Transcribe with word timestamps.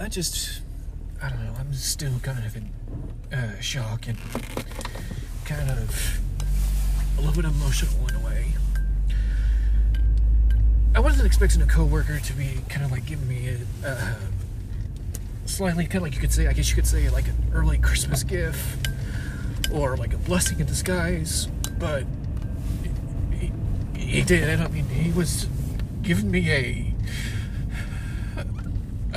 I 0.00 0.08
just, 0.08 0.62
I 1.22 1.28
don't 1.28 1.44
know. 1.44 1.52
I'm 1.60 1.74
still 1.74 2.18
kind 2.20 2.38
of 2.38 2.56
in 2.56 2.70
uh, 3.36 3.60
shock 3.60 4.08
and 4.08 4.16
kind 5.44 5.68
of 5.70 6.20
a 7.18 7.20
little 7.20 7.34
bit 7.34 7.44
emotional 7.44 8.08
in 8.08 8.14
a 8.14 8.20
way. 8.20 8.46
I 10.94 11.00
wasn't 11.00 11.26
expecting 11.26 11.60
a 11.60 11.66
coworker 11.66 12.18
to 12.18 12.32
be 12.32 12.60
kind 12.70 12.82
of 12.82 12.90
like 12.90 13.04
giving 13.04 13.28
me 13.28 13.58
a 13.84 13.88
uh, 13.88 14.14
slightly 15.44 15.84
kind 15.84 15.96
of 15.96 16.02
like 16.04 16.14
you 16.14 16.20
could 16.20 16.32
say, 16.32 16.46
I 16.46 16.54
guess 16.54 16.70
you 16.70 16.76
could 16.76 16.86
say 16.86 17.10
like 17.10 17.28
an 17.28 17.36
early 17.52 17.76
Christmas 17.76 18.24
gift 18.24 18.88
or 19.70 19.98
like 19.98 20.14
a 20.14 20.18
blessing 20.18 20.60
in 20.60 20.66
disguise, 20.66 21.46
but 21.78 22.04
he, 23.34 23.52
he 23.98 24.22
did. 24.22 24.60
I 24.60 24.68
mean, 24.68 24.88
he 24.88 25.12
was 25.12 25.46
giving 26.00 26.30
me 26.30 26.50
a 26.50 26.54
a 26.54 26.89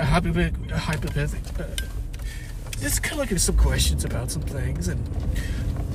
hypothetical, 0.05 1.66
uh, 1.66 1.67
just 2.80 3.03
kind 3.03 3.21
of 3.21 3.31
like 3.31 3.39
some 3.39 3.57
questions 3.57 4.03
about 4.03 4.31
some 4.31 4.41
things 4.41 4.88
and 4.88 5.03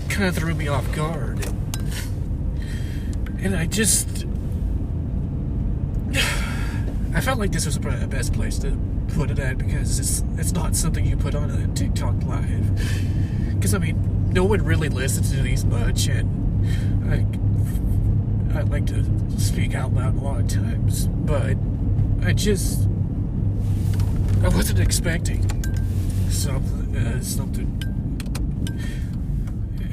kind 0.08 0.28
of 0.28 0.36
threw 0.36 0.54
me 0.54 0.68
off 0.68 0.90
guard. 0.94 1.44
And, 1.44 2.60
and 3.40 3.56
I 3.56 3.66
just 3.66 4.26
I 7.14 7.20
felt 7.20 7.38
like 7.38 7.52
this 7.52 7.66
was 7.66 7.78
probably 7.78 8.00
the 8.00 8.06
best 8.06 8.32
place 8.32 8.58
to 8.60 8.76
put 9.08 9.30
it 9.30 9.38
at 9.38 9.58
because 9.58 9.98
it's 9.98 10.22
it's 10.36 10.52
not 10.52 10.76
something 10.76 11.04
you 11.04 11.16
put 11.16 11.34
on 11.34 11.50
a 11.50 11.66
TikTok 11.74 12.22
live. 12.24 13.54
Because 13.54 13.74
I 13.74 13.78
mean, 13.78 14.32
no 14.32 14.44
one 14.44 14.64
really 14.64 14.88
listens 14.88 15.30
to 15.32 15.42
these 15.42 15.64
much, 15.64 16.06
and 16.06 16.28
I 17.10 18.58
I 18.58 18.62
like 18.62 18.86
to 18.86 19.04
speak 19.38 19.74
out 19.74 19.92
loud 19.92 20.16
a 20.16 20.20
lot 20.20 20.40
of 20.40 20.48
times, 20.48 21.06
but 21.06 21.56
I 22.22 22.32
just 22.32 22.88
I 24.42 24.48
wasn't 24.50 24.78
expecting 24.78 25.42
something 26.30 26.96
uh, 26.96 27.20
something, 27.22 27.66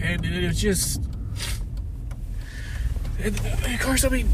and 0.01 0.25
it 0.25 0.47
was 0.47 0.61
just. 0.61 1.01
And 3.21 3.35
of 3.39 3.79
course, 3.81 4.03
I 4.03 4.09
mean, 4.09 4.29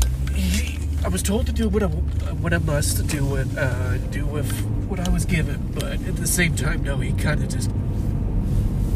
I 1.04 1.08
was 1.08 1.24
told 1.24 1.46
to 1.46 1.54
do 1.54 1.70
what 1.70 1.82
I 1.82 1.88
what 1.88 2.54
I 2.54 2.58
must 2.58 3.08
do 3.08 3.26
with 3.26 3.58
uh, 3.58 3.98
do 4.10 4.26
with 4.26 4.52
what 4.90 5.00
I 5.00 5.10
was 5.10 5.26
given, 5.26 5.72
but 5.74 5.94
at 5.94 6.18
the 6.18 6.28
same 6.28 6.56
time, 6.56 6.84
no, 6.84 6.98
he 6.98 7.14
kind 7.14 7.42
of 7.42 7.50
just. 7.50 7.72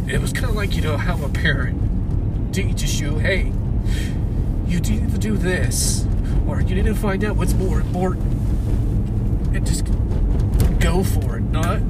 It 0.07 0.19
was 0.19 0.33
kind 0.33 0.45
of 0.45 0.55
like 0.55 0.75
you 0.75 0.81
know 0.81 0.97
how 0.97 1.23
a 1.23 1.29
parent 1.29 2.53
teaches 2.53 2.99
you, 2.99 3.19
hey, 3.19 3.51
you 4.67 4.79
need 4.81 5.11
to 5.11 5.17
do 5.17 5.37
this, 5.37 6.05
or 6.47 6.61
you 6.61 6.75
need 6.75 6.85
to 6.85 6.95
find 6.95 7.23
out 7.23 7.37
what's 7.37 7.53
more 7.53 7.79
important, 7.79 8.23
and 9.55 9.65
just 9.65 9.85
go 10.85 11.03
for 11.03 11.37
it, 11.37 11.41
not 11.41 11.81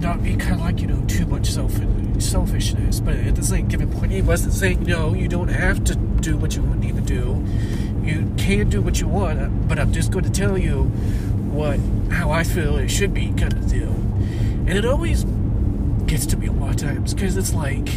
not 0.00 0.20
be 0.24 0.34
kind 0.34 0.54
of 0.54 0.60
like 0.60 0.80
you 0.80 0.88
know 0.88 1.00
too 1.06 1.24
much 1.26 1.46
self 1.46 1.72
selfishness. 2.18 2.98
But 2.98 3.14
at 3.14 3.36
the 3.36 3.44
same 3.44 3.68
given 3.68 3.88
point, 3.92 4.10
he 4.10 4.22
wasn't 4.22 4.52
saying 4.52 4.82
no, 4.82 5.14
you 5.14 5.28
don't 5.28 5.48
have 5.48 5.84
to 5.84 5.94
do 5.94 6.36
what 6.36 6.56
you 6.56 6.62
would 6.62 6.80
need 6.80 6.96
to 6.96 7.00
do. 7.00 7.44
You 8.02 8.28
can 8.36 8.68
do 8.68 8.82
what 8.82 9.00
you 9.00 9.06
want, 9.06 9.68
but 9.68 9.78
I'm 9.78 9.92
just 9.92 10.10
going 10.10 10.24
to 10.24 10.30
tell 10.32 10.58
you 10.58 10.82
what 11.54 11.78
how 12.10 12.32
I 12.32 12.42
feel 12.42 12.76
it 12.76 12.88
should 12.88 13.14
be, 13.14 13.28
kind 13.28 13.52
of 13.52 13.70
deal. 13.70 13.92
And 14.66 14.70
it 14.70 14.84
always 14.84 15.22
gets 16.06 16.26
to 16.26 16.36
me 16.36 16.48
a 16.48 16.52
lot 16.52 16.70
of 16.70 16.76
times 16.76 17.14
because 17.14 17.36
it's 17.36 17.54
like 17.54 17.88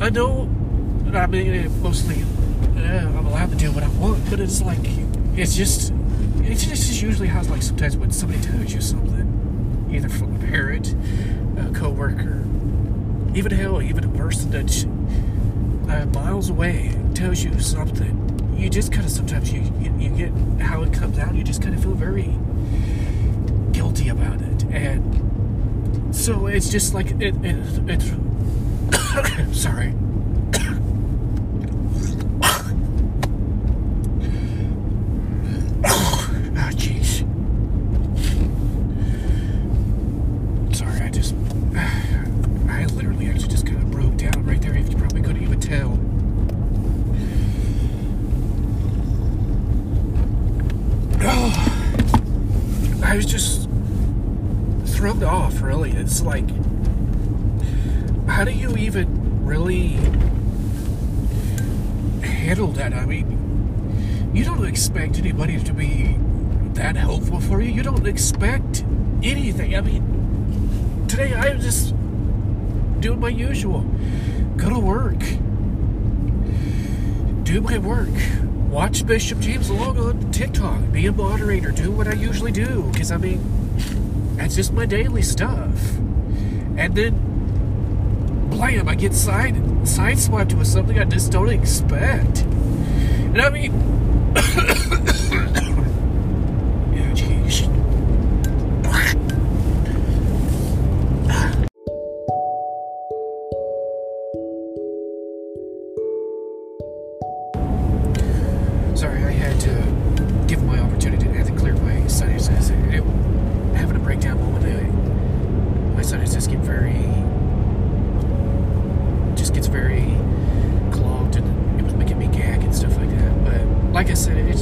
I 0.00 0.10
know. 0.10 0.48
I 1.12 1.26
mean, 1.26 1.82
mostly 1.82 2.22
uh, 2.76 3.18
I'm 3.18 3.26
allowed 3.26 3.50
to 3.50 3.56
do 3.56 3.72
what 3.72 3.82
I 3.82 3.88
want, 3.88 4.30
but 4.30 4.38
it's 4.38 4.62
like 4.62 4.86
it's 5.36 5.56
just 5.56 5.92
it's 6.44 6.64
just 6.66 7.02
usually 7.02 7.28
it's 7.28 7.50
like 7.50 7.62
sometimes 7.62 7.96
when 7.96 8.10
somebody 8.10 8.40
tells 8.42 8.72
you 8.72 8.80
something, 8.80 9.88
either 9.92 10.08
from 10.08 10.36
a 10.36 10.38
parent, 10.46 10.94
a 11.58 11.70
coworker, 11.74 12.44
even 13.34 13.50
hell, 13.52 13.82
even 13.82 14.04
a 14.04 14.08
person 14.08 14.50
that 14.50 14.86
uh, 15.92 16.06
miles 16.06 16.50
away 16.50 16.96
tells 17.14 17.42
you 17.42 17.58
something, 17.60 18.20
you 18.56 18.70
just 18.70 18.92
kind 18.92 19.04
of 19.04 19.10
sometimes 19.10 19.52
you, 19.52 19.60
you, 19.80 19.92
you 19.98 20.10
get 20.10 20.30
how 20.60 20.82
it 20.82 20.92
comes 20.92 21.18
out. 21.18 21.34
You 21.34 21.42
just 21.44 21.62
kind 21.62 21.74
of 21.74 21.82
feel 21.82 21.94
very 21.94 22.34
guilty 23.72 24.08
about 24.08 24.40
it, 24.40 24.62
and 24.64 26.14
so 26.14 26.46
it's 26.46 26.68
just 26.70 26.94
like 26.94 27.10
it. 27.20 27.34
it 27.44 27.56
it's 27.88 28.10
sorry. 29.60 29.94
Ah, 36.56 36.70
jeez. 36.72 37.24
Sorry, 40.74 41.00
I 41.00 41.10
just. 41.10 41.34
I 42.68 42.86
literally 42.94 43.28
actually 43.28 43.48
just 43.48 43.66
kind 43.66 43.78
of 43.82 43.90
broke 43.90 44.16
down 44.16 44.44
right 44.44 44.60
there, 44.60 44.74
if 44.76 44.88
you 44.90 44.96
probably 44.96 45.22
couldn't 45.22 45.42
even 45.42 45.60
tell. 45.60 45.98
Oh, 51.26 53.00
I 53.04 53.16
was 53.16 53.26
just 53.26 53.68
thrown 54.94 55.22
off, 55.22 55.60
really. 55.62 55.92
It's 55.92 56.22
like. 56.22 56.48
How 58.44 58.50
do 58.50 58.56
you 58.58 58.76
even 58.76 59.42
really 59.42 59.92
handle 62.20 62.66
that? 62.72 62.92
I 62.92 63.06
mean, 63.06 64.30
you 64.34 64.44
don't 64.44 64.66
expect 64.66 65.16
anybody 65.18 65.58
to 65.62 65.72
be 65.72 66.18
that 66.74 66.94
helpful 66.94 67.40
for 67.40 67.62
you. 67.62 67.72
You 67.72 67.82
don't 67.82 68.06
expect 68.06 68.84
anything. 69.22 69.74
I 69.74 69.80
mean, 69.80 71.06
today 71.08 71.32
I 71.32 71.54
was 71.54 71.64
just 71.64 71.94
doing 73.00 73.18
my 73.18 73.30
usual. 73.30 73.80
Go 74.58 74.68
to 74.68 74.78
work. 74.78 75.20
Do 77.44 77.62
my 77.62 77.78
work. 77.78 78.10
Watch 78.68 79.06
Bishop 79.06 79.40
James 79.40 79.70
Long 79.70 79.98
on 79.98 80.30
TikTok. 80.32 80.92
Be 80.92 81.06
a 81.06 81.12
moderator. 81.12 81.70
Do 81.70 81.90
what 81.90 82.06
I 82.06 82.12
usually 82.12 82.52
do. 82.52 82.90
Because, 82.92 83.10
I 83.10 83.16
mean, 83.16 83.40
that's 84.36 84.54
just 84.54 84.74
my 84.74 84.84
daily 84.84 85.22
stuff. 85.22 85.94
And 86.76 86.94
then, 86.94 87.33
blam, 88.54 88.88
I 88.88 88.94
get 88.94 89.14
side 89.14 89.54
sideswiped 89.82 90.54
with 90.56 90.68
something 90.68 90.98
I 90.98 91.04
just 91.04 91.32
don't 91.32 91.50
expect. 91.50 92.42
And 92.42 93.42
I 93.42 93.50
mean, 93.50 93.72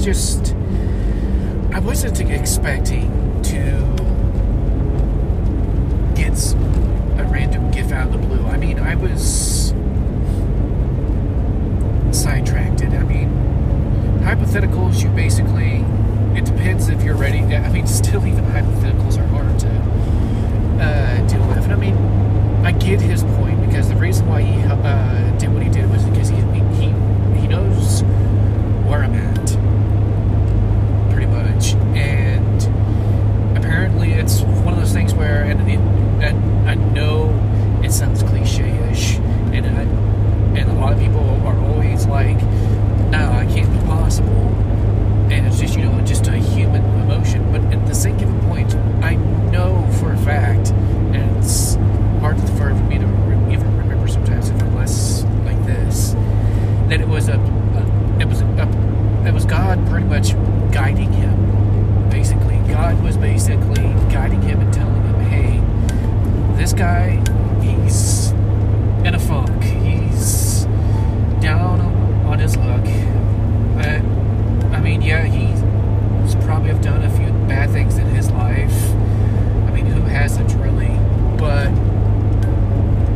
Just 0.03 0.57
I 1.73 1.79
wasn't 1.79 2.21
expecting 2.21 3.09
to 3.45 3.61
get 6.17 6.55
a 7.19 7.29
random 7.31 7.71
gift 7.71 7.93
out 7.93 8.09
of 8.09 8.13
the 8.13 8.19
blue. 8.19 8.45
I 8.47 8.57
mean, 8.57 8.81
I 8.81 8.97
was 8.97 9.69
sidetracked. 12.11 12.83
I 12.83 13.05
mean, 13.05 13.29
hypotheticals, 14.23 15.05
you 15.05 15.09
basically, 15.11 15.85
it 16.37 16.47
depends 16.47 16.89
if 16.89 17.03
you're 17.05 17.17
ready. 17.17 17.39
I 17.39 17.71
mean, 17.71 17.87
still, 18.03 18.27
even 18.27 18.45
hypotheticals 18.47 19.19
are 19.19 19.27
hard 19.29 19.59
to 19.61 19.69
uh, 20.83 21.29
deal 21.29 21.47
with. 21.47 21.59
And 21.59 21.73
I 21.73 21.77
mean, 21.77 21.97
I 22.65 22.73
get 22.73 23.01
his 23.01 23.23
point 23.23 23.65
because 23.65 23.89
the 23.89 23.97
reason 23.97 24.29
why 24.29 24.43
he 24.43 24.61
uh, 24.63 25.39
did 25.39 25.55
what 25.55 25.63
he 25.63 25.69
did 25.69 25.89
was 25.91 26.03
because 26.05 26.29
he, 26.29 26.37
he, 26.37 26.89
he 27.41 27.47
knows 27.47 28.03
where 28.85 29.05
I'm 29.05 29.15
at, 29.15 29.52
much. 31.33 31.75
And 31.97 33.57
apparently, 33.57 34.13
it's 34.13 34.43
one 34.43 34.75
of 34.75 34.81
those 34.81 34.93
things 34.93 35.15
where, 35.15 35.43
and, 35.45 35.61
I 36.69 36.75
know 36.75 37.29
it 37.83 37.91
sounds 37.93 38.23
cliche-ish, 38.23 39.17
and 39.53 39.67
I, 39.67 39.83
and 40.59 40.71
a 40.71 40.75
lot 40.75 40.93
of 40.93 41.01
people 41.01 41.21
are 41.45 41.59
always 41.59 42.07
like, 42.07 42.41
"No, 43.11 43.33
I 43.33 43.47
can't 43.47 43.71
be 43.73 43.79
possible," 43.87 44.55
and 45.31 45.47
it's 45.47 45.59
just 45.59 45.77
you 45.77 45.85
know 45.85 45.93
He's 76.33 76.45
probably 76.47 76.71
have 76.71 76.81
done 76.81 77.03
a 77.03 77.11
few 77.11 77.31
bad 77.47 77.71
things 77.71 77.99
in 77.99 78.07
his 78.07 78.31
life. 78.31 78.91
I 79.67 79.71
mean, 79.71 79.85
who 79.85 80.01
hasn't 80.01 80.51
really? 80.55 80.89
But 81.37 81.69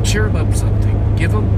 cheer 0.04 0.26
him 0.26 0.36
up 0.36 0.54
something. 0.54 1.16
Give 1.16 1.32
him, 1.32 1.48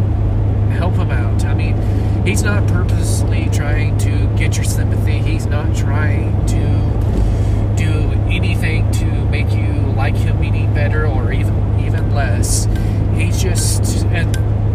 help 0.70 0.94
him 0.94 1.10
out. 1.10 1.44
I 1.44 1.54
mean, 1.54 1.76
he's 2.24 2.44
not 2.44 2.64
purposely 2.68 3.48
trying 3.52 3.98
to 3.98 4.10
get 4.36 4.54
your 4.54 4.64
sympathy. 4.64 5.18
He's 5.18 5.46
not 5.46 5.74
trying 5.74 6.46
to 6.46 7.74
do 7.76 7.92
anything 8.30 8.88
to 8.92 9.06
make 9.24 9.50
you 9.50 9.72
like 9.96 10.14
him 10.14 10.36
any 10.44 10.68
better 10.68 11.08
or 11.08 11.32
even 11.32 11.80
even 11.80 12.14
less. 12.14 12.68
He's 13.16 13.42
just 13.42 14.04
an 14.06 14.28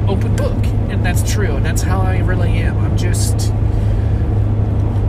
open 0.10 0.36
book, 0.36 0.66
and 0.92 1.06
that's 1.06 1.32
true. 1.32 1.56
And 1.56 1.66
that's 1.66 1.82
how 1.82 2.02
I 2.02 2.18
really 2.18 2.58
am. 2.58 2.78
I'm 2.80 2.98
just. 2.98 3.52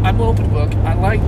I'm 0.05 0.17
an 0.17 0.21
open 0.21 0.51
book. 0.51 0.73
I 0.85 0.93
like 0.95 1.23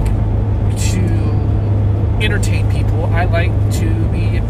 to 0.76 2.22
entertain 2.22 2.70
people. 2.70 3.04
I 3.06 3.24
like 3.24 3.50
to 3.74 4.08
be 4.10 4.40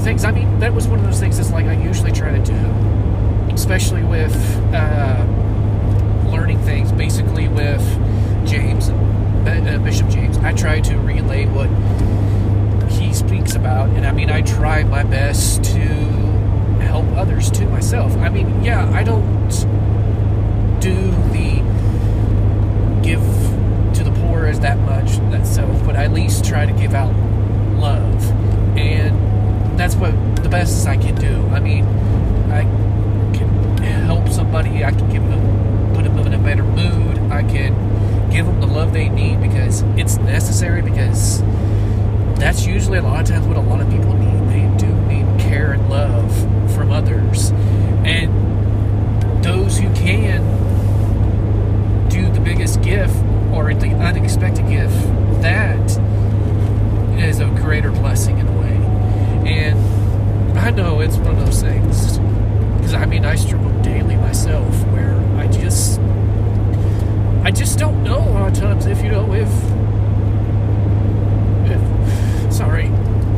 things. 0.00 0.24
I 0.24 0.32
mean, 0.32 0.58
that 0.60 0.72
was 0.72 0.88
one 0.88 0.98
of 0.98 1.04
those 1.04 1.20
things 1.20 1.36
that's 1.36 1.50
like 1.50 1.66
I 1.66 1.74
usually 1.74 2.12
try 2.12 2.30
to 2.36 2.42
do, 2.44 3.54
especially 3.54 4.02
with 4.02 4.34
uh, 4.74 5.24
learning 6.30 6.60
things. 6.62 6.92
Basically, 6.92 7.48
with 7.48 7.82
James, 8.46 8.88
uh, 8.88 9.80
Bishop 9.84 10.08
James, 10.08 10.38
I 10.38 10.52
try 10.52 10.80
to 10.80 10.96
relay 10.98 11.46
what 11.46 11.68
he 12.90 13.12
speaks 13.12 13.54
about, 13.54 13.90
and 13.90 14.06
I 14.06 14.12
mean, 14.12 14.30
I 14.30 14.42
try 14.42 14.82
my 14.84 15.02
best 15.02 15.62
to 15.64 15.78
help 16.80 17.06
others 17.16 17.50
too 17.50 17.68
myself. 17.68 18.16
I 18.16 18.28
mean, 18.28 18.64
yeah, 18.64 18.90
I 18.90 19.02
don't 19.02 19.48
do 20.80 20.94
the 21.32 21.60
give 23.02 23.20
to 23.94 24.04
the 24.04 24.12
poor 24.22 24.46
as 24.46 24.60
that 24.60 24.78
much 24.78 25.18
that 25.30 25.46
self, 25.46 25.84
but 25.84 25.96
I 25.96 26.04
at 26.04 26.12
least 26.12 26.38
try 26.50 26.66
to 26.66 26.72
give 26.72 26.94
out 26.94 27.14
love, 27.78 28.28
and 28.76 29.78
that's 29.78 29.94
what 29.94 30.10
the 30.42 30.48
best 30.48 30.84
I 30.84 30.96
can 30.96 31.14
do. 31.14 31.46
I 31.54 31.60
mean, 31.60 31.84
I 32.50 32.62
can 33.32 33.46
help 34.04 34.28
somebody. 34.28 34.84
I 34.84 34.90
can 34.90 35.08
give 35.12 35.22
them, 35.22 35.94
put 35.94 36.02
them 36.02 36.18
in 36.18 36.34
a 36.34 36.38
better 36.38 36.64
mood. 36.64 37.18
I 37.30 37.42
can 37.42 37.72
give 38.32 38.46
them 38.46 38.60
the 38.60 38.66
love 38.66 38.92
they 38.92 39.08
need 39.08 39.40
because 39.40 39.82
it's 39.96 40.16
necessary. 40.16 40.82
Because 40.82 41.40
that's 42.34 42.66
usually 42.66 42.98
a 42.98 43.02
lot 43.02 43.20
of 43.20 43.28
times 43.28 43.46
what 43.46 43.56
a 43.56 43.60
lot 43.60 43.80
of 43.80 43.88
people 43.88 44.12
need. 44.14 44.48
They 44.50 44.66
do 44.84 44.92
need 45.06 45.26
care 45.40 45.74
and 45.74 45.88
love 45.88 46.34
from 46.74 46.90
others, 46.90 47.50
and 48.04 48.28
those 49.44 49.78
who 49.78 49.88
can 49.94 50.42
do 52.08 52.28
the 52.32 52.40
biggest 52.40 52.82
gift 52.82 53.14
or 53.52 53.72
the 53.72 53.90
unexpected 53.94 54.68
gift, 54.68 54.96
that 55.42 56.00
is 57.20 57.40
a 57.40 57.46
greater 57.46 57.90
blessing 57.90 58.38
in 58.38 58.46
a 58.46 58.60
way. 58.60 58.76
And 59.48 60.58
I 60.58 60.70
know 60.70 61.00
it's 61.00 61.16
one 61.16 61.36
of 61.36 61.44
those 61.44 61.62
things 61.62 62.18
because 62.76 62.94
I 62.94 63.06
mean 63.06 63.24
I 63.24 63.34
struggle 63.34 63.70
daily 63.82 64.16
myself 64.16 64.74
where 64.88 65.16
I 65.36 65.46
just 65.48 66.00
I 67.44 67.50
just 67.50 67.78
don't 67.78 68.02
know 68.02 68.18
a 68.18 68.30
lot 68.30 68.52
of 68.52 68.58
times 68.58 68.86
if 68.86 69.02
you 69.02 69.10
know 69.10 69.32
if 69.32 69.48
if 71.70 72.52
sorry 72.52 72.88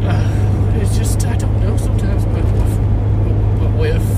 uh, 0.05 0.81
it's 0.81 0.97
just 0.97 1.25
I 1.27 1.37
don't 1.37 1.61
know 1.61 1.77
sometimes 1.77 2.25
but 2.25 2.45
with, 3.79 3.79
with 3.79 4.12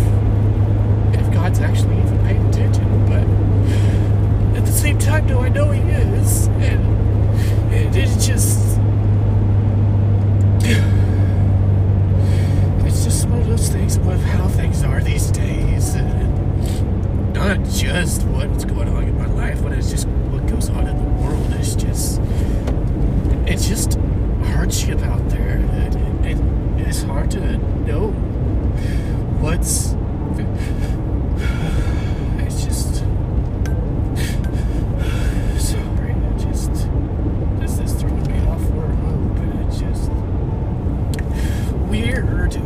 what's 29.56 29.95
it's 32.45 32.65
just 32.65 32.97
sorry 35.62 36.12
I 36.12 36.39
just 36.39 36.73
this 37.61 37.79
is 37.79 37.93
throwing 38.01 38.27
me 38.27 38.39
off 38.49 38.62
it's 39.69 39.79
just 39.79 40.11
weird. 41.89 42.56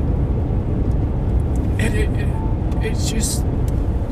And 1.78 1.94
it, 1.94 2.08
it 2.18 2.28
it's 2.86 3.10
just 3.10 3.44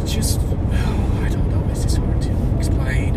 just 0.04 0.40
I 0.40 1.28
don't 1.30 1.48
know 1.50 1.66
it's 1.70 1.82
just 1.82 1.96
hard 1.96 2.20
to 2.22 2.56
explain. 2.58 3.14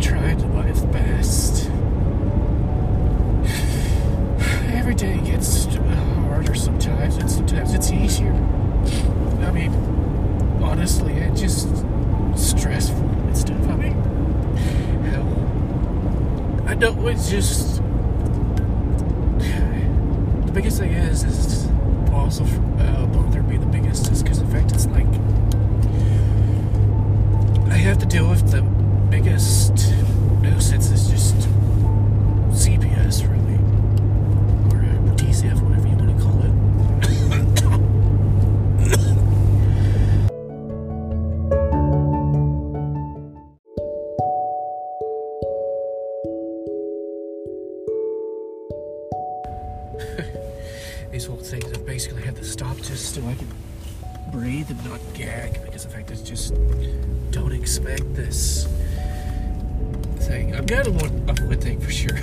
Trying 0.00 0.38
to 0.38 0.46
my 0.48 0.70
best. 0.92 1.70
Every 4.72 4.94
day 4.94 5.18
gets 5.24 5.63
it's 8.14 8.20
easier 8.20 8.32
I 9.46 9.50
mean 9.50 9.72
honestly 10.62 11.12
it 11.14 11.34
just 11.34 11.68
stressful 12.36 12.98
and 12.98 13.36
stuff. 13.36 13.68
I 13.68 13.76
mean 13.76 13.92
hell 15.10 16.66
I 16.68 16.74
know 16.74 17.08
it's 17.08 17.28
just 17.30 17.76
the 20.46 20.52
biggest 20.52 20.78
thing 20.78 20.92
is 20.92 21.24
is 21.24 21.68
also 22.12 22.44
uh, 22.44 23.06
bothered 23.06 23.48
me 23.48 23.56
the 23.56 23.66
biggest 23.66 24.10
is 24.10 24.22
because 24.22 24.38
in 24.38 24.50
fact 24.50 24.72
it's 24.72 24.86
like 24.86 25.06
I 27.70 27.76
have 27.76 27.98
to 27.98 28.06
deal 28.06 28.28
with 28.28 28.50
the 28.50 28.62
biggest 29.10 29.63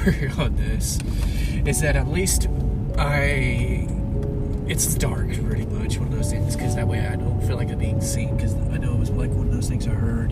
for 0.02 0.32
on 0.42 0.56
this 0.56 1.00
is 1.66 1.82
that 1.82 1.96
at 1.96 2.08
least 2.08 2.48
I 2.98 3.88
it's 4.68 4.96
dark 4.96 5.28
pretty 5.44 5.66
much 5.66 5.98
one 5.98 6.08
of 6.08 6.16
those 6.16 6.32
things 6.32 6.56
because 6.56 6.76
that 6.76 6.88
way 6.88 7.06
I 7.06 7.16
don't 7.16 7.42
feel 7.42 7.58
like 7.58 7.70
I'm 7.70 7.78
being 7.78 8.02
seen 8.02 8.36
because 8.36 8.56
I 8.56 8.78
know 8.78 8.94
it 8.94 9.00
was 9.00 9.10
like 9.12 9.30
one 9.32 9.48
of 9.48 9.54
those 9.54 9.68
things 9.68 9.88
I 9.88 9.92
heard 9.92 10.32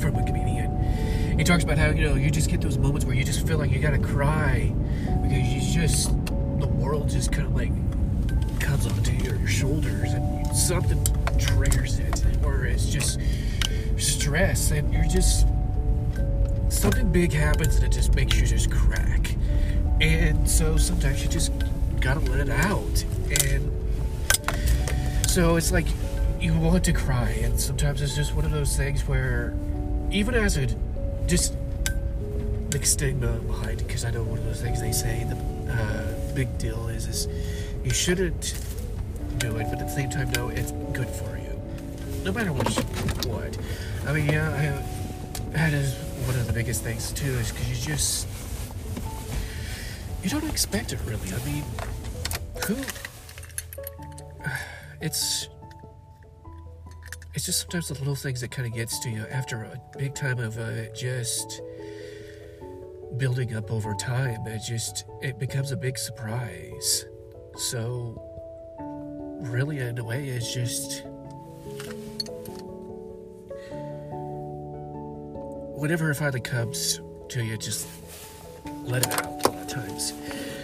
from 0.00 0.16
a 0.16 0.24
comedian. 0.24 1.38
He 1.38 1.44
talks 1.44 1.64
about 1.64 1.78
how 1.78 1.88
you 1.88 2.08
know 2.08 2.14
you 2.14 2.30
just 2.30 2.50
get 2.50 2.60
those 2.60 2.78
moments 2.78 3.04
where 3.04 3.14
you 3.14 3.24
just 3.24 3.46
feel 3.46 3.58
like 3.58 3.70
you 3.70 3.80
gotta 3.80 3.98
cry 3.98 4.72
because 5.22 5.48
you 5.48 5.60
just 5.80 6.10
the 6.60 6.68
world 6.68 7.08
just 7.08 7.32
kind 7.32 7.48
of 7.48 7.56
like 7.56 7.72
comes 8.60 8.86
onto 8.86 9.12
your, 9.12 9.36
your 9.36 9.48
shoulders 9.48 10.12
and 10.12 10.56
something 10.56 11.02
triggers 11.38 11.98
it 11.98 12.24
or 12.44 12.64
it's 12.64 12.86
just 12.86 13.18
stress 13.96 14.70
and 14.70 14.92
you're 14.92 15.08
just 15.08 15.46
something 16.82 17.12
big 17.12 17.32
happens 17.32 17.76
and 17.76 17.84
it 17.84 17.92
just 17.92 18.12
makes 18.16 18.40
you 18.40 18.44
just 18.44 18.68
crack. 18.68 19.36
And 20.00 20.50
so 20.50 20.76
sometimes 20.76 21.22
you 21.22 21.28
just 21.28 21.52
gotta 22.00 22.18
let 22.18 22.40
it 22.40 22.50
out. 22.50 23.04
And 23.46 23.70
so 25.30 25.54
it's 25.54 25.70
like 25.70 25.86
you 26.40 26.52
want 26.58 26.82
to 26.86 26.92
cry 26.92 27.30
and 27.44 27.58
sometimes 27.60 28.02
it's 28.02 28.16
just 28.16 28.34
one 28.34 28.44
of 28.44 28.50
those 28.50 28.76
things 28.76 29.06
where 29.06 29.54
even 30.10 30.34
as 30.34 30.56
a 30.56 30.66
just 31.28 31.54
big 32.70 32.84
stigma 32.84 33.30
behind 33.38 33.80
it 33.80 33.86
because 33.86 34.04
I 34.04 34.10
know 34.10 34.24
one 34.24 34.38
of 34.38 34.44
those 34.44 34.60
things 34.60 34.80
they 34.80 34.90
say 34.90 35.24
the 35.28 35.72
uh, 35.72 36.34
big 36.34 36.58
deal 36.58 36.88
is 36.88 37.06
is 37.06 37.28
you 37.84 37.92
shouldn't 37.92 38.58
do 39.38 39.56
it, 39.56 39.68
but 39.70 39.80
at 39.80 39.86
the 39.86 39.94
same 39.94 40.10
time, 40.10 40.32
no, 40.32 40.48
it's 40.48 40.72
good 40.92 41.08
for 41.08 41.38
you, 41.38 41.62
no 42.24 42.32
matter 42.32 42.52
what. 42.52 42.66
What. 43.26 43.56
I 44.04 44.12
mean, 44.12 44.28
yeah, 44.28 44.50
I, 44.50 45.52
that 45.52 45.72
is 45.72 45.94
one 46.26 46.36
of 46.36 46.46
the 46.46 46.52
biggest 46.52 46.82
things 46.82 47.12
too, 47.12 47.30
is 47.30 47.52
because 47.52 47.68
you 47.68 47.94
just 47.94 48.28
you 50.22 50.30
don't 50.30 50.48
expect 50.48 50.92
it 50.92 51.00
really. 51.06 51.32
I 51.32 51.44
mean, 51.44 51.64
who? 52.66 52.76
It's 55.00 55.48
it's 57.34 57.46
just 57.46 57.60
sometimes 57.62 57.88
the 57.88 57.94
little 57.94 58.14
things 58.14 58.40
that 58.40 58.52
kind 58.52 58.68
of 58.68 58.74
gets 58.74 59.00
to 59.00 59.10
you 59.10 59.26
after 59.32 59.64
a 59.64 59.80
big 59.98 60.14
time 60.14 60.38
of 60.38 60.58
uh, 60.58 60.92
just 60.94 61.60
building 63.16 63.54
up 63.54 63.70
over 63.70 63.94
time 63.94 64.46
it 64.46 64.60
just 64.60 65.04
it 65.20 65.38
becomes 65.38 65.72
a 65.72 65.76
big 65.76 65.98
surprise 65.98 67.04
so 67.56 68.20
really 69.40 69.78
in 69.80 69.98
a 69.98 70.04
way 70.04 70.28
it's 70.28 70.54
just 70.54 71.04
whenever 75.82 76.12
it 76.12 76.14
finally 76.14 76.40
comes 76.40 77.00
to 77.28 77.44
you 77.44 77.56
just 77.56 77.88
let 78.84 79.04
it 79.04 79.12
out 79.14 79.44
a 79.44 79.48
lot 79.48 79.62
of 79.62 79.66
times 79.66 80.12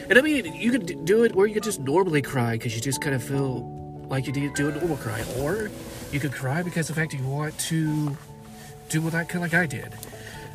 and 0.08 0.16
i 0.16 0.20
mean 0.20 0.54
you 0.54 0.70
can 0.70 0.86
d- 0.86 0.94
do 1.02 1.24
it 1.24 1.34
where 1.34 1.44
you 1.44 1.54
can 1.54 1.62
just 1.62 1.80
normally 1.80 2.22
cry 2.22 2.52
because 2.52 2.72
you 2.72 2.80
just 2.80 3.00
kind 3.00 3.16
of 3.16 3.20
feel 3.20 3.66
like 4.08 4.28
you 4.28 4.32
need 4.32 4.54
to 4.54 4.62
do 4.62 4.68
a 4.68 4.78
normal 4.78 4.96
cry 4.96 5.20
or 5.40 5.72
you 6.12 6.20
could 6.20 6.30
cry 6.30 6.62
because 6.62 6.86
the 6.86 6.94
fact 6.94 7.12
you 7.12 7.24
want 7.24 7.58
to 7.58 8.16
do 8.90 9.02
what 9.02 9.12
that 9.12 9.28
kind 9.28 9.44
of 9.44 9.52
like 9.52 9.60
i 9.60 9.66
did 9.66 9.92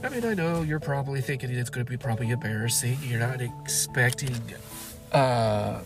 I 0.02 0.10
mean, 0.10 0.26
I 0.26 0.34
know 0.34 0.64
you're 0.64 0.82
probably 0.82 1.22
thinking 1.22 1.50
it's 1.50 1.70
going 1.70 1.86
to 1.86 1.90
be 1.90 1.96
probably 1.96 2.30
embarrassing. 2.30 2.98
You're 3.04 3.22
not 3.22 3.40
expecting. 3.40 4.36
Uh, 5.14 5.80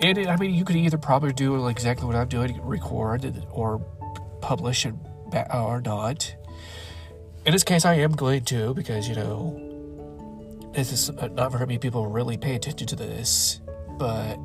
and 0.00 0.18
it, 0.18 0.26
I 0.26 0.34
mean, 0.34 0.54
you 0.54 0.64
could 0.64 0.74
either 0.74 0.98
probably 0.98 1.32
do 1.32 1.68
exactly 1.68 2.04
what 2.08 2.16
I'm 2.16 2.26
doing, 2.26 2.60
record 2.62 3.40
or 3.52 3.78
publish 4.40 4.84
and 4.84 4.98
or 5.52 5.80
not. 5.80 6.34
In 7.46 7.52
this 7.52 7.62
case, 7.62 7.84
I 7.84 7.94
am 7.96 8.12
going 8.12 8.42
to 8.46 8.72
because 8.72 9.06
you 9.06 9.14
know 9.14 10.70
this 10.74 10.92
is 10.92 11.10
not 11.10 11.52
very 11.52 11.66
many 11.66 11.78
people 11.78 12.06
really 12.06 12.38
pay 12.38 12.54
attention 12.54 12.86
to 12.86 12.96
this, 12.96 13.60
but 13.98 14.36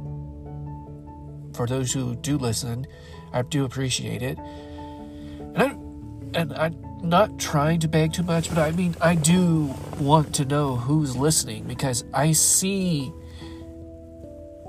for 1.53 1.65
those 1.65 1.94
who 1.94 2.18
do 2.18 2.38
listen, 2.38 2.86
I 3.32 3.44
do 3.44 3.63
appreciate 3.63 4.22
it. 4.22 4.38
And 4.38 5.58
I 5.58 5.77
and 6.38 6.53
I'm 6.53 6.75
not 7.01 7.39
trying 7.39 7.79
to 7.79 7.88
beg 7.88 8.12
too 8.12 8.24
much, 8.24 8.50
but 8.50 8.58
I 8.58 8.72
mean 8.72 8.94
I 9.00 9.15
do 9.15 9.74
want 9.98 10.36
to 10.36 10.46
know 10.46 10.75
who's 10.75 11.15
listening 11.15 11.63
because 11.63 12.03
I 12.13 12.34
see 12.34 13.13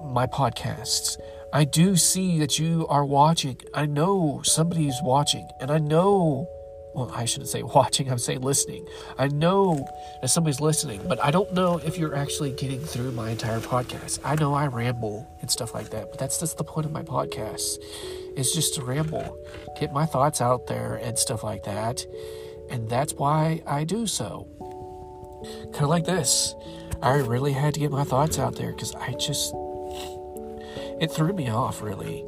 my 0.04 0.28
podcasts. 0.28 1.18
I 1.52 1.64
do 1.64 1.96
see 1.96 2.38
that 2.38 2.60
you 2.60 2.86
are 2.86 3.04
watching. 3.04 3.60
I 3.74 3.86
know 3.86 4.40
somebody's 4.44 5.00
watching, 5.02 5.48
and 5.60 5.72
I 5.72 5.78
know 5.78 6.48
well, 6.94 7.10
I 7.14 7.24
shouldn't 7.24 7.48
say 7.48 7.62
watching, 7.62 8.10
I'm 8.10 8.18
saying 8.18 8.40
listening. 8.40 8.86
I 9.18 9.28
know 9.28 9.86
that 10.20 10.28
somebody's 10.28 10.60
listening, 10.60 11.00
but 11.06 11.22
I 11.22 11.30
don't 11.30 11.52
know 11.52 11.78
if 11.78 11.96
you're 11.96 12.14
actually 12.14 12.52
getting 12.52 12.80
through 12.80 13.12
my 13.12 13.30
entire 13.30 13.60
podcast. 13.60 14.18
I 14.24 14.34
know 14.34 14.54
I 14.54 14.66
ramble 14.66 15.26
and 15.40 15.50
stuff 15.50 15.74
like 15.74 15.90
that, 15.90 16.10
but 16.10 16.18
that's 16.18 16.38
just 16.40 16.58
the 16.58 16.64
point 16.64 16.86
of 16.86 16.92
my 16.92 17.02
podcast. 17.02 17.78
It's 18.36 18.54
just 18.54 18.74
to 18.74 18.82
ramble, 18.82 19.38
get 19.78 19.92
my 19.92 20.06
thoughts 20.06 20.40
out 20.40 20.66
there 20.66 20.96
and 20.96 21.18
stuff 21.18 21.42
like 21.44 21.64
that. 21.64 22.04
And 22.70 22.88
that's 22.88 23.12
why 23.14 23.62
I 23.66 23.84
do 23.84 24.06
so. 24.06 24.46
Kind 25.72 25.84
of 25.84 25.90
like 25.90 26.04
this. 26.04 26.54
I 27.02 27.14
really 27.14 27.52
had 27.52 27.74
to 27.74 27.80
get 27.80 27.90
my 27.90 28.04
thoughts 28.04 28.38
out 28.38 28.56
there 28.56 28.72
because 28.72 28.94
I 28.94 29.12
just, 29.12 29.52
it 31.00 31.10
threw 31.10 31.32
me 31.32 31.50
off, 31.50 31.82
really. 31.82 32.24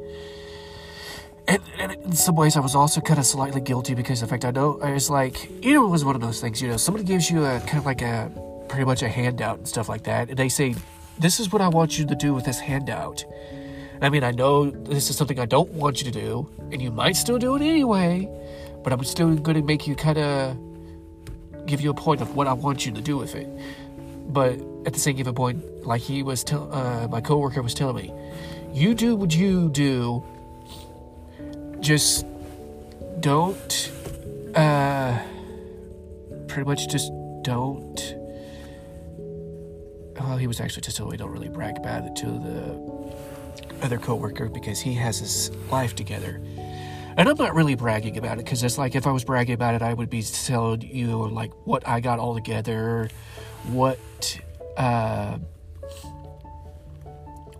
And, 1.47 1.61
and, 1.77 1.91
in 1.91 2.13
some 2.13 2.35
ways, 2.35 2.55
I 2.55 2.61
was 2.61 2.73
also 2.73 3.01
kind 3.01 3.19
of 3.19 3.25
slightly 3.25 3.59
guilty 3.59 3.95
because, 3.95 4.21
in 4.21 4.29
fact, 4.29 4.45
I 4.45 4.51
know 4.51 4.79
I 4.81 4.93
was 4.93 5.09
like, 5.09 5.49
you 5.63 5.73
know, 5.73 5.85
it 5.85 5.89
was 5.89 6.05
one 6.05 6.15
of 6.15 6.21
those 6.21 6.39
things. 6.39 6.61
You 6.61 6.69
know, 6.69 6.77
somebody 6.77 7.03
gives 7.03 7.29
you 7.29 7.43
a 7.43 7.59
kind 7.61 7.79
of 7.79 7.85
like 7.85 8.01
a 8.01 8.31
pretty 8.69 8.85
much 8.85 9.03
a 9.03 9.09
handout 9.09 9.57
and 9.57 9.67
stuff 9.67 9.89
like 9.89 10.03
that, 10.03 10.29
and 10.29 10.37
they 10.37 10.49
say, 10.49 10.75
"This 11.19 11.39
is 11.39 11.51
what 11.51 11.61
I 11.61 11.67
want 11.67 11.99
you 11.99 12.05
to 12.05 12.15
do 12.15 12.33
with 12.33 12.45
this 12.45 12.59
handout." 12.59 13.25
And 13.95 14.05
I 14.05 14.09
mean, 14.09 14.23
I 14.23 14.31
know 14.31 14.69
this 14.69 15.09
is 15.09 15.17
something 15.17 15.39
I 15.39 15.45
don't 15.45 15.71
want 15.73 16.01
you 16.01 16.11
to 16.11 16.19
do, 16.19 16.49
and 16.71 16.81
you 16.81 16.91
might 16.91 17.17
still 17.17 17.37
do 17.37 17.55
it 17.55 17.61
anyway, 17.61 18.27
but 18.83 18.93
I'm 18.93 19.03
still 19.03 19.35
going 19.35 19.57
to 19.57 19.63
make 19.63 19.85
you 19.85 19.95
kind 19.95 20.17
of 20.17 20.57
give 21.65 21.81
you 21.81 21.89
a 21.89 21.93
point 21.93 22.21
of 22.21 22.35
what 22.35 22.47
I 22.47 22.53
want 22.53 22.85
you 22.85 22.91
to 22.93 23.01
do 23.01 23.17
with 23.17 23.35
it. 23.35 23.47
But 24.27 24.59
at 24.85 24.93
the 24.93 24.99
same 24.99 25.15
given 25.15 25.35
point, 25.35 25.85
like 25.85 26.01
he 26.01 26.23
was, 26.23 26.43
tell, 26.43 26.73
uh, 26.73 27.07
my 27.07 27.21
coworker 27.21 27.61
was 27.61 27.73
telling 27.73 27.95
me, 27.95 28.13
you 28.73 28.93
do 28.93 29.15
what 29.15 29.35
you 29.35 29.69
do 29.69 30.23
just 31.83 32.25
don't 33.19 33.91
uh 34.55 35.19
pretty 36.47 36.67
much 36.67 36.87
just 36.87 37.11
don't. 37.41 38.15
Well 40.17 40.37
he 40.37 40.47
was 40.47 40.61
actually 40.61 40.81
just 40.81 40.95
telling 40.95 41.11
me 41.11 41.17
don't 41.17 41.31
really 41.31 41.49
brag 41.49 41.77
about 41.77 42.05
it 42.05 42.15
to 42.17 42.25
the 42.25 43.85
other 43.85 43.97
coworker 43.97 44.47
because 44.47 44.79
he 44.79 44.93
has 44.93 45.19
his 45.19 45.51
life 45.69 45.93
together. 45.93 46.41
And 47.15 47.29
i'm 47.29 47.37
not 47.37 47.53
really 47.53 47.75
bragging 47.75 48.17
about 48.17 48.39
it 48.39 48.45
because 48.45 48.63
it's 48.63 48.79
like 48.79 48.95
if 48.95 49.05
i 49.05 49.11
was 49.11 49.23
bragging 49.23 49.53
about 49.53 49.75
it 49.75 49.83
i 49.83 49.93
would 49.93 50.09
be 50.09 50.23
telling 50.23 50.81
you 50.81 51.29
like 51.29 51.51
what 51.63 51.87
i 51.87 51.99
got 51.99 52.17
all 52.17 52.33
together 52.33 53.07
what 53.67 53.99
uh 54.77 55.37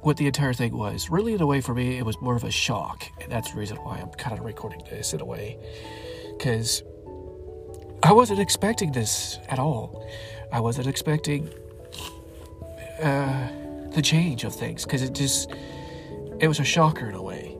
what 0.03 0.17
the 0.17 0.27
entire 0.27 0.53
thing 0.53 0.75
was. 0.77 1.09
Really, 1.09 1.33
in 1.33 1.41
a 1.41 1.45
way, 1.45 1.61
for 1.61 1.73
me, 1.73 1.97
it 1.97 2.05
was 2.05 2.19
more 2.21 2.35
of 2.35 2.43
a 2.43 2.51
shock. 2.51 3.05
And 3.21 3.31
that's 3.31 3.51
the 3.51 3.59
reason 3.59 3.77
why 3.77 3.97
I'm 3.97 4.09
kind 4.09 4.37
of 4.37 4.45
recording 4.45 4.81
this 4.89 5.13
in 5.13 5.21
a 5.21 5.25
way. 5.25 5.57
Because 6.37 6.83
I 8.03 8.11
wasn't 8.11 8.39
expecting 8.39 8.91
this 8.91 9.39
at 9.47 9.59
all. 9.59 10.07
I 10.51 10.59
wasn't 10.59 10.87
expecting 10.87 11.49
uh, 13.01 13.47
the 13.91 14.01
change 14.01 14.43
of 14.43 14.53
things. 14.53 14.83
Because 14.83 15.01
it 15.01 15.13
just, 15.13 15.49
it 16.39 16.47
was 16.47 16.59
a 16.59 16.65
shocker 16.65 17.07
in 17.07 17.15
a 17.15 17.21
way. 17.21 17.57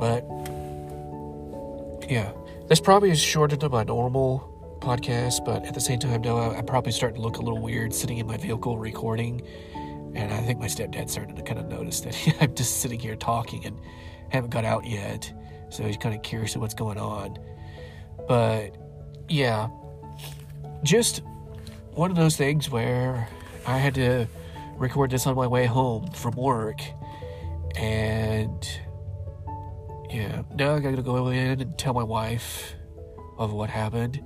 But, 0.00 0.24
yeah. 2.10 2.32
This 2.68 2.80
probably 2.80 3.10
is 3.10 3.20
shorter 3.20 3.54
than 3.54 3.70
my 3.70 3.84
normal 3.84 4.78
podcast, 4.80 5.44
but 5.44 5.64
at 5.66 5.74
the 5.74 5.80
same 5.80 5.98
time, 5.98 6.22
no, 6.22 6.38
I'm 6.38 6.66
probably 6.66 6.90
starting 6.90 7.16
to 7.16 7.22
look 7.22 7.36
a 7.36 7.42
little 7.42 7.60
weird 7.60 7.94
sitting 7.94 8.18
in 8.18 8.26
my 8.26 8.36
vehicle 8.36 8.76
recording 8.76 9.42
and 10.16 10.32
I 10.32 10.40
think 10.40 10.58
my 10.58 10.66
stepdad 10.66 11.10
started 11.10 11.36
to 11.36 11.42
kind 11.42 11.60
of 11.60 11.68
notice 11.68 12.00
that 12.00 12.16
I'm 12.40 12.54
just 12.54 12.80
sitting 12.80 12.98
here 12.98 13.16
talking 13.16 13.66
and 13.66 13.78
haven't 14.30 14.50
got 14.50 14.64
out 14.64 14.86
yet. 14.86 15.30
So 15.68 15.82
he's 15.82 15.98
kind 15.98 16.14
of 16.14 16.22
curious 16.22 16.54
of 16.54 16.62
what's 16.62 16.74
going 16.74 16.98
on. 16.98 17.38
But 18.26 18.76
yeah, 19.28 19.68
just 20.82 21.22
one 21.92 22.10
of 22.10 22.16
those 22.16 22.34
things 22.34 22.70
where 22.70 23.28
I 23.66 23.76
had 23.76 23.94
to 23.96 24.26
record 24.76 25.10
this 25.10 25.26
on 25.26 25.36
my 25.36 25.46
way 25.46 25.66
home 25.66 26.10
from 26.12 26.34
work. 26.34 26.80
And 27.76 28.66
yeah, 30.08 30.42
now 30.54 30.76
I 30.76 30.80
gotta 30.80 31.02
go 31.02 31.28
in 31.28 31.60
and 31.60 31.78
tell 31.78 31.92
my 31.92 32.02
wife 32.02 32.74
of 33.36 33.52
what 33.52 33.68
happened. 33.68 34.22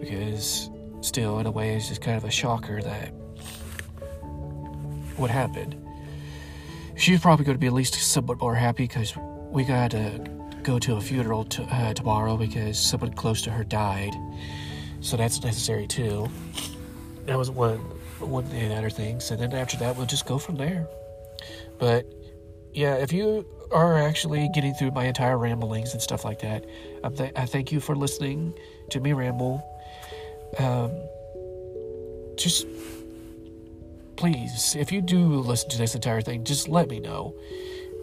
Because 0.00 0.70
still, 1.02 1.40
in 1.40 1.46
a 1.46 1.50
way, 1.50 1.76
it's 1.76 1.88
just 1.88 2.00
kind 2.00 2.16
of 2.16 2.24
a 2.24 2.30
shocker 2.30 2.80
that 2.80 3.12
what 5.16 5.30
happened. 5.30 5.76
She's 6.96 7.20
probably 7.20 7.44
going 7.44 7.56
to 7.56 7.60
be 7.60 7.66
at 7.66 7.72
least 7.72 7.94
somewhat 7.94 8.38
more 8.40 8.54
happy 8.54 8.84
because 8.84 9.14
we 9.50 9.64
got 9.64 9.90
to 9.92 10.18
go 10.62 10.78
to 10.78 10.96
a 10.96 11.00
funeral 11.00 11.44
to, 11.44 11.62
uh, 11.64 11.94
tomorrow 11.94 12.36
because 12.36 12.78
someone 12.78 13.12
close 13.12 13.42
to 13.42 13.50
her 13.50 13.64
died. 13.64 14.12
So 15.00 15.16
that's 15.16 15.42
necessary 15.42 15.86
too. 15.86 16.28
That 17.26 17.38
was 17.38 17.50
one 17.50 17.78
one 18.20 18.48
the 18.48 18.74
other 18.74 18.90
things, 18.90 19.30
and 19.30 19.40
then 19.40 19.52
after 19.52 19.76
that, 19.78 19.96
we'll 19.96 20.06
just 20.06 20.24
go 20.24 20.38
from 20.38 20.56
there. 20.56 20.86
But 21.78 22.06
yeah, 22.72 22.94
if 22.94 23.12
you 23.12 23.46
are 23.70 23.98
actually 23.98 24.48
getting 24.54 24.72
through 24.74 24.92
my 24.92 25.04
entire 25.04 25.36
ramblings 25.36 25.92
and 25.92 26.00
stuff 26.00 26.24
like 26.24 26.40
that, 26.40 26.64
th- 27.16 27.32
I 27.36 27.44
thank 27.46 27.72
you 27.72 27.80
for 27.80 27.94
listening 27.94 28.54
to 28.90 29.00
me 29.00 29.12
ramble. 29.12 29.62
Um, 30.58 30.92
just 32.36 32.66
please, 34.16 34.76
if 34.78 34.92
you 34.92 35.00
do 35.00 35.26
listen 35.26 35.70
to 35.70 35.78
this 35.78 35.94
entire 35.94 36.20
thing, 36.20 36.44
just 36.44 36.68
let 36.68 36.88
me 36.88 37.00
know. 37.00 37.34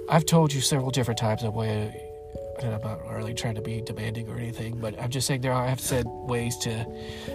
I've 0.09 0.25
told 0.25 0.53
you 0.53 0.61
several 0.61 0.91
different 0.91 1.17
times 1.17 1.43
of 1.43 1.55
way, 1.55 1.93
and 2.61 2.73
I'm 2.73 2.81
not 2.81 3.07
really 3.07 3.33
trying 3.33 3.55
to 3.55 3.61
be 3.61 3.81
demanding 3.81 4.27
or 4.29 4.37
anything, 4.37 4.77
but 4.79 4.99
I'm 5.01 5.09
just 5.09 5.27
saying 5.27 5.41
there 5.41 5.53
I 5.53 5.67
have 5.67 5.79
said 5.79 6.05
ways 6.07 6.57
to 6.59 6.85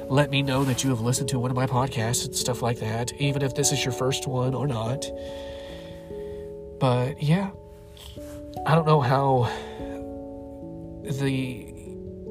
let 0.08 0.30
me 0.30 0.42
know 0.42 0.64
that 0.64 0.84
you 0.84 0.90
have 0.90 1.00
listened 1.00 1.28
to 1.30 1.38
one 1.38 1.50
of 1.50 1.56
my 1.56 1.66
podcasts 1.66 2.26
and 2.26 2.34
stuff 2.34 2.62
like 2.62 2.78
that, 2.80 3.12
even 3.14 3.42
if 3.42 3.54
this 3.54 3.72
is 3.72 3.84
your 3.84 3.92
first 3.92 4.26
one 4.26 4.54
or 4.54 4.66
not. 4.66 5.06
But 6.78 7.22
yeah, 7.22 7.50
I 8.66 8.74
don't 8.74 8.86
know 8.86 9.00
how 9.00 9.50
the 11.02 11.72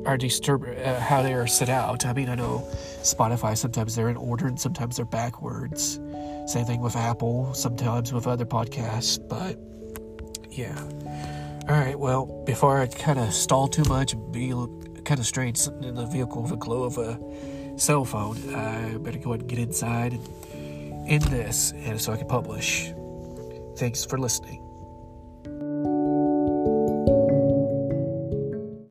are 0.05 0.17
disturb 0.17 0.63
uh, 0.63 0.99
how 0.99 1.21
they 1.21 1.33
are 1.33 1.47
set 1.47 1.69
out. 1.69 2.05
I 2.05 2.13
mean, 2.13 2.29
I 2.29 2.35
know 2.35 2.67
Spotify 3.01 3.57
sometimes 3.57 3.95
they're 3.95 4.09
in 4.09 4.17
order 4.17 4.47
and 4.47 4.59
sometimes 4.59 4.97
they're 4.97 5.05
backwards. 5.05 5.99
Same 6.47 6.65
thing 6.65 6.81
with 6.81 6.95
Apple, 6.95 7.53
sometimes 7.53 8.13
with 8.13 8.27
other 8.27 8.45
podcasts, 8.45 9.17
but 9.27 9.57
yeah. 10.51 10.77
All 11.67 11.75
right, 11.75 11.99
well, 11.99 12.25
before 12.45 12.79
I 12.79 12.87
kind 12.87 13.19
of 13.19 13.33
stall 13.33 13.67
too 13.67 13.83
much 13.85 14.15
be 14.31 14.53
kind 15.03 15.19
of 15.19 15.25
strange 15.25 15.57
sitting 15.57 15.83
in 15.83 15.95
the 15.95 16.05
vehicle 16.05 16.43
with 16.43 16.51
a 16.51 16.57
glow 16.57 16.83
of 16.83 16.97
a 16.97 17.19
cell 17.77 18.05
phone, 18.05 18.37
I 18.55 18.97
better 18.97 19.17
go 19.17 19.31
ahead 19.31 19.41
and 19.41 19.49
get 19.49 19.59
inside 19.59 20.13
and 20.13 21.09
end 21.09 21.23
this 21.23 21.73
and 21.75 21.99
so 21.99 22.13
I 22.13 22.17
can 22.17 22.27
publish. 22.27 22.91
Thanks 23.77 24.05
for 24.05 24.17
listening. 24.17 24.64